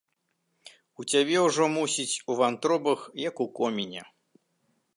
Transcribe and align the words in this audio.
У 1.01 1.05
цябе 1.11 1.37
ўжо, 1.47 1.67
мусіць, 1.75 2.15
у 2.31 2.37
вантробах, 2.41 2.99
як 3.29 3.35
у 3.45 3.51
коміне. 3.61 4.01